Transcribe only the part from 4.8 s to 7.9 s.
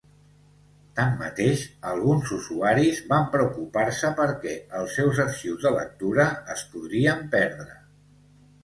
els seus arxius de lectura es podrien perdre.